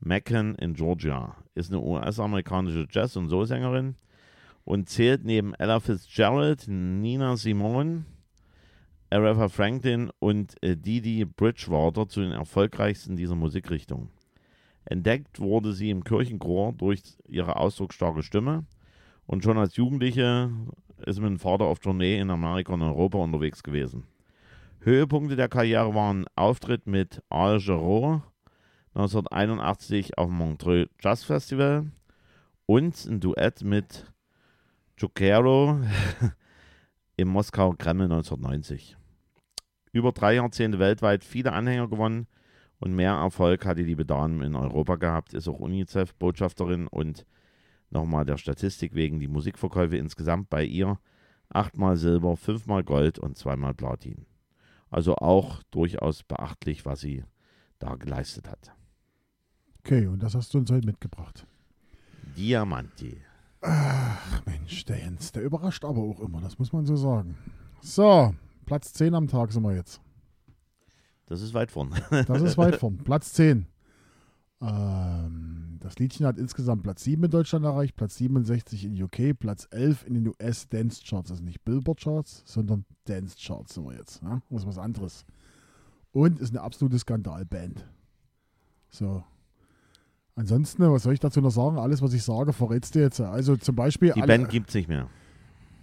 [0.00, 1.36] Macon in Georgia.
[1.54, 3.94] Ist eine US-amerikanische Jazz- und Soul-Sängerin
[4.64, 8.04] und zählt neben Ella Fitzgerald, Nina Simone,
[9.10, 14.10] Aretha Franklin und äh, Didi Bridgewater zu den erfolgreichsten dieser Musikrichtung.
[14.84, 18.64] Entdeckt wurde sie im Kirchenchor durch ihre ausdrucksstarke Stimme
[19.26, 20.50] und schon als Jugendliche
[21.06, 24.04] ist dem Vater auf Tournee in Amerika und Europa unterwegs gewesen.
[24.80, 28.22] Höhepunkte der Karriere waren Auftritt mit Al Jarreau
[28.94, 31.90] 1981 auf dem Montreux Jazz Festival
[32.66, 34.12] und ein Duett mit
[34.96, 35.80] Zucchero
[37.16, 38.96] im Moskau Kreml 1990.
[39.92, 42.26] Über drei Jahrzehnte weltweit viele Anhänger gewonnen
[42.82, 47.24] und mehr Erfolg hat die liebe Dame in Europa gehabt, ist auch UNICEF-Botschafterin und
[47.90, 50.98] nochmal der Statistik wegen die Musikverkäufe insgesamt bei ihr
[51.48, 54.26] achtmal Silber, fünfmal Gold und zweimal Platin.
[54.90, 57.22] Also auch durchaus beachtlich, was sie
[57.78, 58.72] da geleistet hat.
[59.78, 61.46] Okay, und das hast du uns heute mitgebracht.
[62.36, 63.16] Diamanti.
[63.60, 67.38] Ach Mensch, der Jens, der überrascht aber auch immer, das muss man so sagen.
[67.80, 68.34] So,
[68.66, 70.00] Platz 10 am Tag sind wir jetzt.
[71.26, 71.96] Das ist weit vorne.
[72.26, 72.98] Das ist weit vorn.
[72.98, 73.66] Platz 10.
[74.60, 79.66] Ähm, das Liedchen hat insgesamt Platz 7 in Deutschland erreicht, Platz 67 in UK, Platz
[79.70, 81.30] 11 in den US Dance Charts.
[81.30, 84.22] Also nicht Billboard Charts, sondern Dance Charts sind wir jetzt.
[84.22, 84.40] Ja?
[84.50, 85.24] Das ist was anderes.
[86.12, 87.86] Und ist eine absolute Skandalband.
[88.90, 89.24] So.
[90.34, 91.78] Ansonsten, was soll ich dazu noch sagen?
[91.78, 93.20] Alles, was ich sage, verrätst du jetzt.
[93.20, 94.12] Also zum Beispiel.
[94.12, 95.08] Die alle- Band gibt es nicht mehr.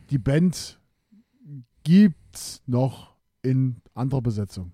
[0.09, 0.79] die Band
[1.83, 4.71] gibt's noch in anderer Besetzung.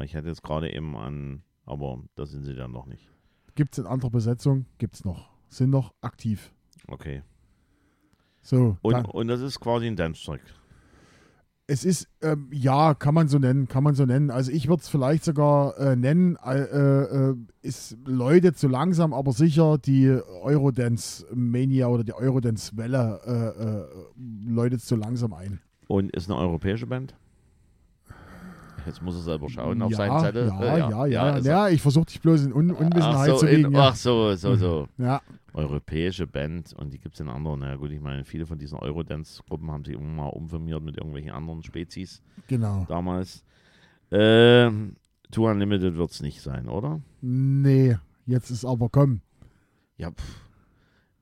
[0.00, 3.10] Weil ich hatte jetzt gerade eben an, aber da sind sie dann noch nicht.
[3.54, 5.28] Gibt's in anderer Besetzung, gibt's noch.
[5.50, 6.54] Sind noch aktiv.
[6.88, 7.22] Okay.
[8.40, 10.40] So, Und, dann, und das ist quasi ein Dance-Track.
[11.66, 14.30] es ist, ähm, ja, kann man so nennen, kann man so nennen.
[14.30, 19.32] Also ich würde es vielleicht sogar äh, nennen, äh, äh, ist läutet so langsam, aber
[19.32, 25.60] sicher die Eurodance-Mania oder die Eurodance-Welle äh, äh, läutet so langsam ein.
[25.88, 27.14] Und ist eine europäische Band?
[28.86, 30.46] Jetzt muss er selber schauen auf ja, seinen Zettel.
[30.48, 31.38] Ja, Äh, ja, ja.
[31.38, 31.72] Ja, er.
[31.72, 33.72] ich versuche dich bloß in Un Unwissenheit so, zu wiegen.
[33.72, 33.88] Ja.
[33.88, 34.88] ach so, so, so.
[34.98, 35.20] ja,
[35.52, 37.60] Europäische Band und die gibt es in anderen.
[37.60, 40.96] Na ja, gut, ich meine, viele von diesen Eurodance-Gruppen haben sich immer mal umfirmiert mit
[40.96, 42.86] irgendwelchen anderen Spezies genau.
[42.88, 43.44] damals.
[44.12, 44.96] Ähm,
[45.30, 47.00] Tour Unlimited wird es nicht sein, oder?
[47.20, 49.20] Nee, jetzt ist aber komm.
[49.96, 50.50] Ja, pff.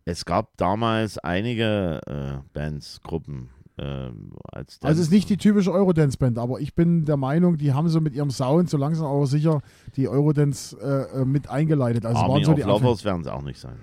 [0.04, 3.50] Es gab damals einige äh, Bands, Gruppen.
[3.78, 7.72] Ähm, als Also es ist nicht die typische Eurodance-Band, aber ich bin der Meinung, die
[7.72, 9.60] haben so mit ihrem Sound so langsam aber sicher
[9.96, 12.04] die Eurodance äh, äh, mit eingeleitet.
[12.04, 12.62] Also Army waren so of die.
[12.62, 13.76] Lovers werden es auch nicht sein.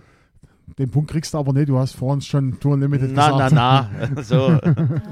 [0.78, 3.54] Den Punkt kriegst du aber nicht, du hast vorhin schon Tour Unlimited Na, na, gesagt.
[4.16, 4.22] na.
[4.24, 4.60] So,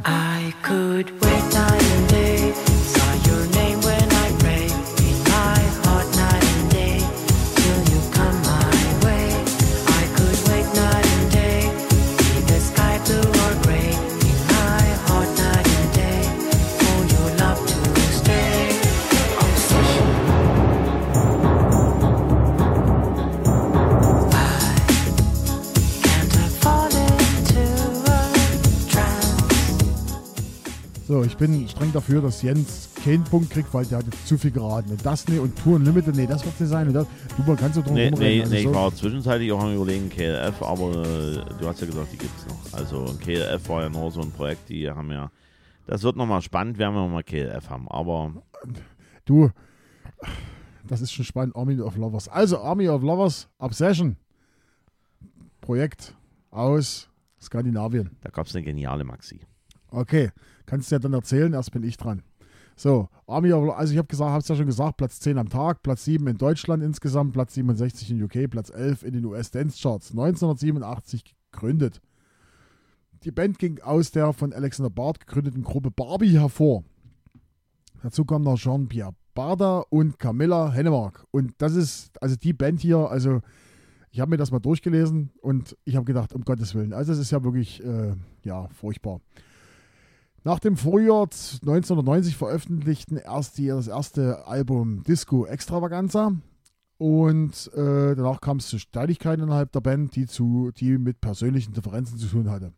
[0.06, 2.33] I could wait
[31.48, 34.92] bin streng dafür, dass Jens keinen Punkt kriegt, weil der hat jetzt zu viel geraten.
[34.92, 36.88] Und das nee, und Tour Unlimited, nee, das wird nicht sein.
[36.88, 38.20] Und das, du kannst du drum Nee, rumreden.
[38.30, 38.74] nee, also nee, ich so.
[38.74, 42.48] war zwischenzeitlich auch am überlegen, KLF, aber äh, du hast ja gesagt, die gibt es
[42.48, 42.80] noch.
[42.80, 45.32] Also KLF war ja nur so ein Projekt, die haben ja,
[45.86, 47.90] das wird nochmal spannend, werden wir mal KLF haben.
[47.90, 48.32] Aber
[49.26, 49.50] Du,
[50.88, 51.58] das ist schon spannend.
[51.58, 52.30] Army of Lovers.
[52.30, 54.16] Also, Army of Lovers, Obsession.
[55.60, 56.16] Projekt
[56.52, 57.10] aus
[57.42, 58.12] Skandinavien.
[58.22, 59.42] da gab es eine geniale Maxi.
[59.94, 60.32] Okay,
[60.66, 62.24] kannst du ja dann erzählen, erst bin ich dran.
[62.76, 65.50] So, Army of, also ich habe gesagt, habe es ja schon gesagt, Platz 10 am
[65.50, 69.52] Tag, Platz 7 in Deutschland insgesamt, Platz 67 in UK, Platz 11 in den US
[69.52, 72.02] Dance Charts, 1987 gegründet.
[73.24, 76.84] Die Band ging aus der von Alexander Barth gegründeten Gruppe Barbie hervor.
[78.02, 81.24] Dazu kam noch Jean-Pierre Barda und Camilla Hennemark.
[81.30, 83.42] Und das ist, also die Band hier, also
[84.10, 87.20] ich habe mir das mal durchgelesen und ich habe gedacht, um Gottes Willen, also es
[87.20, 89.22] ist ja wirklich, äh, ja, furchtbar.
[90.46, 96.34] Nach dem Vorjahr 1990 veröffentlichten erst die, das erste Album Disco Extravaganza
[96.98, 101.72] und äh, danach kam es zu Streitigkeiten innerhalb der Band, die, zu, die mit persönlichen
[101.72, 102.74] Differenzen zu tun hatte.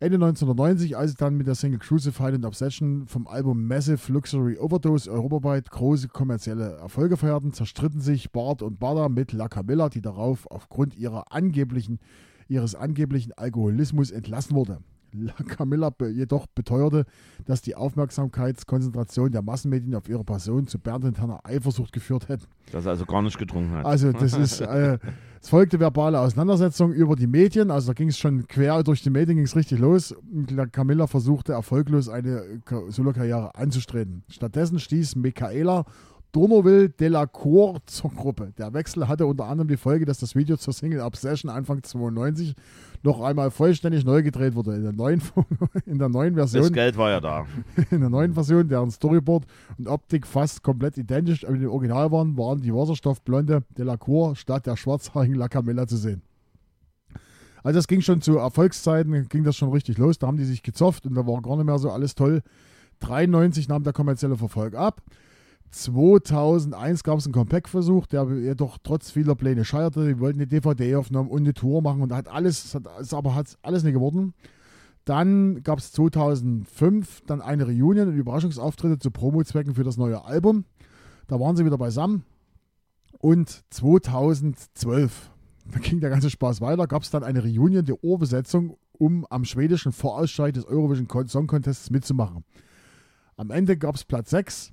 [0.00, 4.58] Ende 1990, als sie dann mit der Single Crucified and Obsession vom Album Massive Luxury
[4.58, 10.02] Overdose europaweit große kommerzielle Erfolge feierten, zerstritten sich Bart und Bada mit La Camilla, die
[10.02, 10.96] darauf aufgrund
[11.30, 12.00] angeblichen,
[12.48, 14.80] ihres angeblichen Alkoholismus entlassen wurde.
[15.12, 17.04] La Camilla jedoch beteuerte,
[17.46, 22.46] dass die Aufmerksamkeitskonzentration der Massenmedien auf ihre Person zu Bernd interner Eifersucht geführt hätte.
[22.72, 23.86] Dass er also gar nicht getrunken hat.
[23.86, 24.98] Also das ist, äh,
[25.40, 29.10] es folgte verbale Auseinandersetzung über die Medien, also da ging es schon quer durch die
[29.10, 30.14] Medien, ging es richtig los.
[30.72, 34.22] Camilla versuchte erfolglos eine Ka- Solokarriere anzustreben.
[34.28, 35.84] Stattdessen stieß Michaela
[36.36, 38.52] Donoville de la Cour zur Gruppe.
[38.58, 42.54] Der Wechsel hatte unter anderem die Folge, dass das Video zur Single Obsession Anfang 92
[43.02, 44.74] noch einmal vollständig neu gedreht wurde.
[44.74, 45.22] In der neuen,
[45.86, 47.46] in der neuen das Version Geld war ja da.
[47.90, 49.46] in der neuen Version, deren Storyboard
[49.78, 54.76] und Optik fast komplett identisch mit dem Original waren, waren die wasserstoffblonde Delacour statt der
[54.76, 56.20] schwarzhaarigen La Camilla zu sehen.
[57.62, 60.18] Also das ging schon zu Erfolgszeiten, ging das schon richtig los.
[60.18, 62.42] Da haben die sich gezofft und da war gar nicht mehr so alles toll.
[63.00, 65.00] 93 nahm der kommerzielle Verfolg ab.
[65.70, 70.06] 2001 gab es einen Compact-Versuch, der jedoch trotz vieler Pläne scheiterte.
[70.06, 73.58] Die wollten eine DVD-Aufnahme und eine Tour machen und hat alles, hat, ist aber hat
[73.62, 74.34] alles nicht geworden.
[75.04, 80.64] Dann gab es 2005 dann eine Reunion und Überraschungsauftritte zu Promo-Zwecken für das neue Album.
[81.28, 82.24] Da waren sie wieder beisammen.
[83.18, 85.30] Und 2012,
[85.72, 89.44] da ging der ganze Spaß weiter, gab es dann eine Reunion der Urbesetzung, um am
[89.44, 92.44] schwedischen Vorausscheid des Eurovision Song Contests mitzumachen.
[93.36, 94.72] Am Ende gab es Platz 6 äh,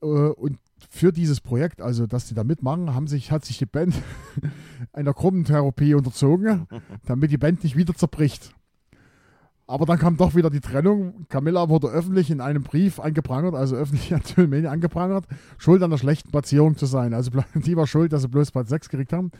[0.00, 0.58] und
[0.90, 3.94] für dieses Projekt, also dass die da mitmachen, haben sich, hat sich die Band
[4.92, 6.66] einer Gruppentherapie unterzogen,
[7.06, 8.54] damit die Band nicht wieder zerbricht.
[9.66, 11.26] Aber dann kam doch wieder die Trennung.
[11.28, 15.26] Camilla wurde öffentlich in einem Brief angeprangert, also öffentlich an Medien angeprangert,
[15.58, 17.12] schuld an der schlechten Platzierung zu sein.
[17.12, 19.30] Also die war schuld, dass sie bloß Platz 6 gekriegt haben.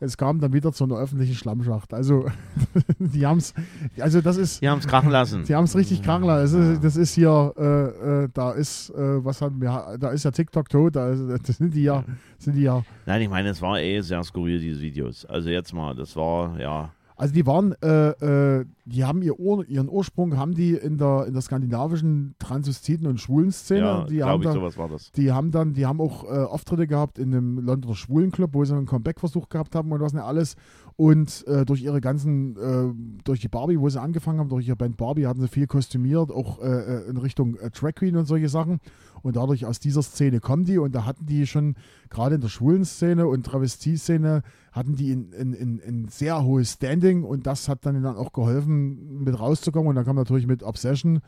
[0.00, 1.92] Es kam dann wieder zu einer öffentlichen Schlammschacht.
[1.94, 2.26] Also
[2.98, 3.54] die haben es,
[3.98, 5.44] also das ist, Die haben es krachen lassen.
[5.44, 6.42] die haben es richtig krank lassen.
[6.42, 10.24] Das ist, das ist hier, äh, äh, da ist, äh, was hatten wir, da ist
[10.24, 12.04] ja TikTok tot, da sind die ja,
[12.38, 12.82] sind die ja.
[13.06, 15.24] Nein, ich meine, es war eh sehr skurril, diese Videos.
[15.26, 19.64] Also jetzt mal, das war, ja, Also die waren, äh, äh, die haben ihr Ur,
[19.68, 23.80] ihren Ursprung, haben die in der, in der skandinavischen Transvestiten- und Schwulenszene.
[23.80, 25.12] ja die haben glaube ich, da, sowas war das.
[25.12, 28.74] Die haben dann, die haben auch äh, Auftritte gehabt in einem Londoner Schwulenclub, wo sie
[28.74, 30.56] einen Comeback-Versuch gehabt haben und was nicht alles.
[30.96, 34.76] Und äh, durch ihre ganzen, äh, durch die Barbie, wo sie angefangen haben, durch ihre
[34.76, 38.48] Band Barbie, hatten sie viel kostümiert, auch äh, in Richtung äh, Drag Queen und solche
[38.48, 38.80] Sachen.
[39.22, 41.76] Und dadurch aus dieser Szene kommen die und da hatten die schon,
[42.10, 44.42] gerade in der schwulen Szene und Travestie-Szene,
[44.74, 49.88] hatten die ein, sehr hohes Standing und das hat dann dann auch geholfen, mit rauszukommen.
[49.88, 51.20] Und dann kam natürlich mit Obsession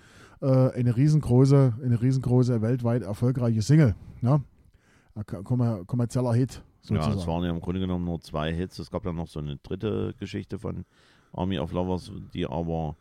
[0.42, 3.94] äh, eine riesengroße, eine riesengroße, weltweit erfolgreiche Single.
[4.20, 4.40] Ja?
[5.14, 7.18] Ein kommer kommerzieller Hit Ja, sozusagen.
[7.18, 8.80] es waren ja im Grunde genommen nur zwei Hits.
[8.80, 10.84] Es gab dann noch so eine dritte Geschichte von
[11.32, 12.96] Army of Lovers, die aber,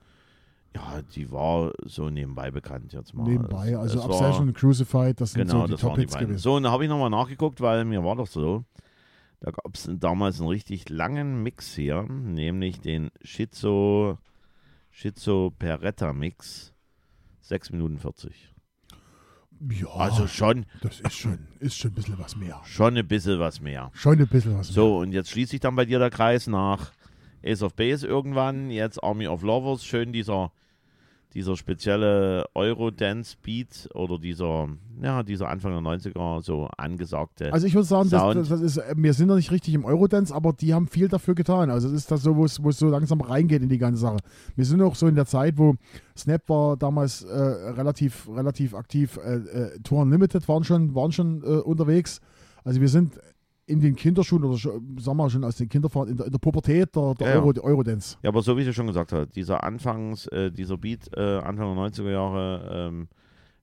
[0.75, 3.23] ja, die war so nebenbei bekannt jetzt mal.
[3.23, 6.37] Nebenbei, also es Obsession war, und Crucified, das sind Genau, so die Top-Hits gewesen.
[6.37, 8.63] So, und da habe ich nochmal nachgeguckt, weil mir war doch so,
[9.45, 14.17] da gab es damals einen richtig langen Mix hier, nämlich den Schizo,
[14.89, 16.73] Schizo Peretta Mix.
[17.41, 18.51] 6 Minuten 40.
[19.69, 22.59] Ja, Also schon, das ist schon, ist schon ein bisschen was mehr.
[22.65, 23.91] schon ein bisschen was mehr.
[23.93, 24.73] Schon ein bisschen was mehr.
[24.73, 26.91] So, und jetzt schließt sich dann bei dir der Kreis nach
[27.43, 30.51] Ace of Base irgendwann, jetzt Army of Lovers, schön dieser,
[31.35, 34.69] dieser spezielle Euro-Dance-Beat oder dieser,
[35.01, 37.51] ja, dieser Anfang der 90er so angesagte.
[37.51, 40.53] Also ich würde sagen, das, das, ist, wir sind noch nicht richtig im Eurodance, aber
[40.53, 41.69] die haben viel dafür getan.
[41.69, 43.99] Also es ist das so, wo es wo es so langsam reingeht in die ganze
[43.99, 44.17] Sache.
[44.55, 45.75] Wir sind auch so in der Zeit, wo
[46.17, 49.17] Snap war damals äh, relativ, relativ aktiv.
[49.17, 52.21] Äh, äh, Tour Unlimited waren schon, waren schon äh, unterwegs.
[52.63, 53.19] Also wir sind
[53.67, 56.95] in den Kinderschuhen oder sagen wir schon aus den Kinderfahren, in der, in der Pubertät
[56.95, 57.41] der, der Ja, ja.
[57.41, 58.17] Euro, Eurodance.
[58.21, 61.75] Ja, aber so wie ich schon gesagt habe, dieser Anfangs, äh, dieser Beat äh, Anfang
[61.75, 63.07] der 90er Jahre, ähm,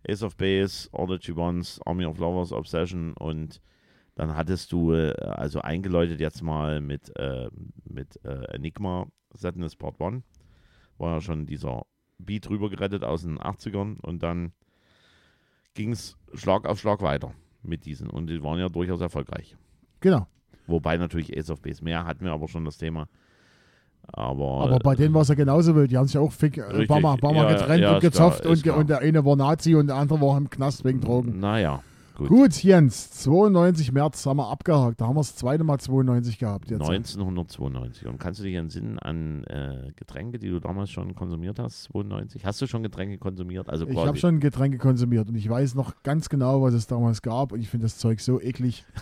[0.08, 3.60] Ace of Base, All That She Wants, Army of Lovers, Obsession und
[4.14, 7.48] dann hattest du äh, also eingeläutet jetzt mal mit, äh,
[7.84, 10.22] mit äh, Enigma Sadness Part 1.
[10.98, 11.86] War ja schon dieser
[12.18, 14.52] Beat rübergerettet aus den 80ern und dann
[15.74, 17.32] ging es Schlag auf Schlag weiter
[17.62, 19.56] mit diesen und die waren ja durchaus erfolgreich.
[20.02, 20.26] Genau.
[20.66, 23.08] Wobei natürlich Ace of Base mehr hatten wir aber schon das Thema.
[24.12, 25.90] Aber, Aber bei denen war es ja genauso wild.
[25.90, 26.88] Die haben sich auch fick, äh, Richtig.
[26.88, 28.76] Bama, Bama Ja, getrennt ja, und klar, gezopft ist und, klar.
[28.78, 31.38] und der eine war Nazi und der andere war im Knast wegen Drogen.
[31.38, 31.82] Naja,
[32.16, 32.28] gut.
[32.28, 35.00] Gut, Jens, 92 März haben wir abgehakt.
[35.00, 36.70] Da haben wir das zweite Mal 92 gehabt.
[36.70, 36.80] Jetzt.
[36.82, 38.06] 1992.
[38.08, 42.44] Und kannst du dich entsinnen an äh, Getränke, die du damals schon konsumiert hast, 92?
[42.44, 43.68] Hast du schon Getränke konsumiert?
[43.70, 47.22] Also Ich habe schon Getränke konsumiert und ich weiß noch ganz genau, was es damals
[47.22, 47.52] gab.
[47.52, 48.84] Und ich finde das Zeug so eklig.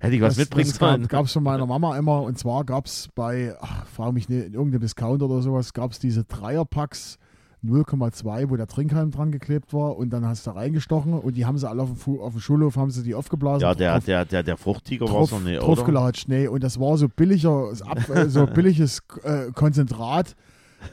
[0.00, 1.06] Hätte ich was das, mitbringen das sollen?
[1.08, 2.22] gab es von meiner Mama immer.
[2.22, 5.92] Und zwar gab es bei, ach, frage mich nicht, in irgendeinem Discounter oder sowas, gab
[5.92, 7.18] es diese Dreierpacks
[7.62, 9.96] 0,2, wo der Trinkhalm dran geklebt war.
[9.96, 12.40] Und dann hast du reingestochen und die haben sie alle auf dem, Fu- auf dem
[12.40, 13.60] Schulhof, haben sie die aufgeblasen.
[13.60, 15.66] ja, der, der, der, der Fruchttiger war drauf, so ne, oder?
[15.66, 16.28] draufgelatscht.
[16.28, 20.34] Nee, und das war so billiger, ab, äh, so billiges äh, Konzentrat,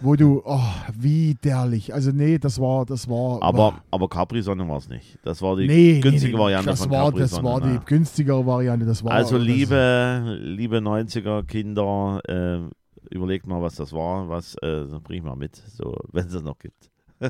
[0.02, 0.60] wo du, oh,
[0.94, 1.94] widerlich.
[1.94, 3.42] Also nee, das war, das war.
[3.42, 5.18] Aber, aber Capri-Sonne war es nicht.
[5.24, 7.44] Das war die nee, günstige nee, Variante das von war, das Capri-Sonne.
[7.44, 8.86] war die günstigere Variante.
[8.86, 14.30] Das war, Also das, liebe, liebe 90er Kinder, äh, überlegt mal, was das war.
[14.30, 16.90] Was äh, bring ich mal mit, so, wenn es das noch gibt.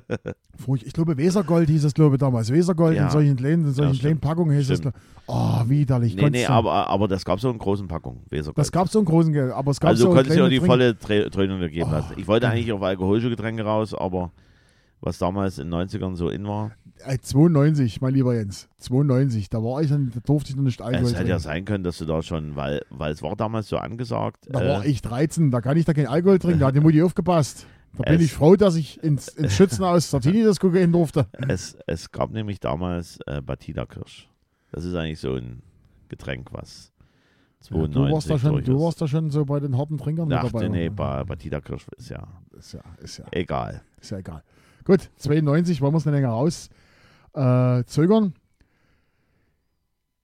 [0.84, 2.52] Ich glaube, Wesergold hieß es, glaube ich, damals.
[2.52, 3.06] Wesergold Ja.
[3.06, 4.20] in solchen kleinen, in solchen Ja, kleinen.
[4.20, 4.80] Packungen hieß es.
[4.80, 4.96] Stimmt.
[5.28, 6.16] Oh, widerlich.
[6.16, 8.22] Nee, nee, aber, aber das gab es so in großen Packungen.
[8.30, 8.58] Wesergold.
[8.58, 10.60] das gab es so einen großen, aber es gab Also so du konntest kleine die
[10.60, 12.14] volle Dröhnung geben Oh, lassen.
[12.18, 12.52] Ich wollte ja.
[12.54, 14.32] eigentlich auf alkoholische Getränke raus, aber
[15.00, 16.72] was damals in den 90ern so in war,
[17.06, 18.68] Äh, 92, mein lieber Jens.
[18.80, 21.66] 92, da war ich dann, da durfte ich noch nicht Alkohol es hätte ja sein
[21.66, 24.48] können, dass du da schon, weil, weil es war damals so angesagt.
[24.50, 26.80] Da äh, war ich 13, da kann ich da keinen Alkohol trinken, da hat die
[26.80, 27.68] Mutti aufgepasst.
[27.98, 31.28] Da bin Es- ich froh, dass ich ins, ins Schützenhaus Sartini das gehen durfte.
[31.48, 34.30] es, es gab nämlich damals äh, Batida Kirsch.
[34.72, 35.62] Das ist eigentlich so ein
[36.10, 36.92] Getränk, was
[37.62, 40.32] Ja, 92 du, warst da schon, du warst da schon so bei den harten Trinkern
[40.34, 40.68] Ach, dabei.
[40.68, 42.28] nee, bei Batida Kirsch ist ja
[42.58, 43.82] ist, ja, ist, ja, egal.
[44.00, 44.44] ist ja egal.
[44.86, 46.70] Gut, 92, wollen wir es nicht länger raus
[47.34, 48.34] äh, zögern.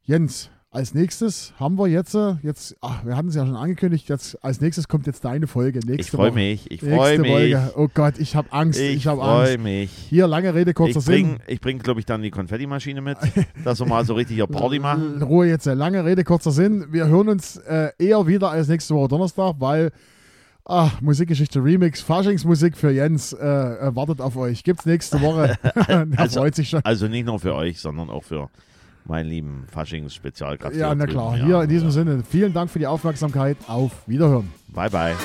[0.03, 4.09] Jens, als nächstes haben wir jetzt, äh, jetzt ach, wir hatten es ja schon angekündigt,
[4.09, 5.79] jetzt, als nächstes kommt jetzt deine Folge.
[5.79, 7.31] Nächste Ich freue mich, ich freue mich.
[7.31, 7.73] Folge.
[7.77, 9.59] Oh Gott, ich habe Angst, ich, Ich habe freue Angst.
[9.63, 9.91] mich.
[10.09, 11.13] Hier, lange Rede, kurzer Ich Sinn.
[11.13, 13.17] bringe, ich bring, glaube ich, dann die Konfettimaschine mit,
[13.63, 15.21] dass wir mal so richtig hier Party machen.
[15.21, 16.87] Ruhe jetzt, äh, lange Rede, kurzer Sinn.
[16.91, 19.91] Wir hören uns äh, eher wieder als nächste Woche Donnerstag, weil
[20.65, 24.63] ah, Musikgeschichte Remix, Faschingsmusik für Jens äh, äh, wartet auf euch.
[24.63, 25.55] Gibt's nächste Woche.
[25.87, 26.81] er Also- freut sich schon.
[26.83, 28.49] Also nicht nur für euch, sondern auch für
[29.05, 30.75] meinen lieben Faschings-Spezialkraft.
[30.75, 31.35] Ja, na klar.
[31.35, 31.91] Hier in diesem.
[31.91, 33.57] Sinne, vielen Dank für die Aufmerksamkeit.
[33.67, 34.51] Auf Wiederhören.
[34.69, 35.15] Bye, bye.